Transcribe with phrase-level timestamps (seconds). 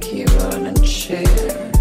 [0.00, 1.79] keep you wanna share?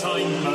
[0.00, 0.46] Time